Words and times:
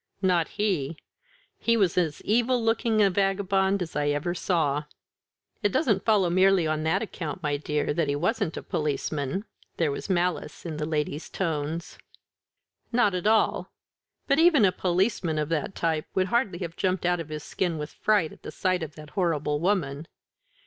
"Not 0.23 0.47
he. 0.57 0.97
He 1.59 1.77
was 1.77 1.95
as 1.95 2.23
evil 2.23 2.59
looking 2.65 3.03
a 3.03 3.11
vagabond 3.11 3.83
as 3.83 3.95
ever 3.95 4.29
I 4.31 4.33
saw." 4.33 4.83
"It 5.61 5.71
doesn't 5.71 6.05
follow 6.05 6.27
merely 6.31 6.65
on 6.65 6.81
that 6.81 7.03
account, 7.03 7.43
my 7.43 7.55
dear, 7.55 7.93
that 7.93 8.07
he 8.07 8.15
wasn't 8.15 8.57
a 8.57 8.63
policeman." 8.63 9.45
There 9.77 9.91
was 9.91 10.09
malice 10.09 10.65
in 10.65 10.77
the 10.77 10.87
lady's 10.87 11.29
tones. 11.29 11.99
"Not 12.91 13.13
at 13.13 13.27
all; 13.27 13.71
but 14.25 14.39
even 14.39 14.65
a 14.65 14.71
policeman 14.71 15.37
of 15.37 15.49
that 15.49 15.75
type 15.75 16.05
would 16.15 16.29
hardly 16.29 16.57
have 16.65 16.75
jumped 16.75 17.05
out 17.05 17.19
of 17.19 17.29
his 17.29 17.43
skin 17.43 17.77
with 17.77 17.91
fright 17.93 18.33
at 18.33 18.41
the 18.41 18.49
sight 18.49 18.81
of 18.81 18.95
that 18.95 19.11
horrible 19.11 19.59
woman. 19.59 20.07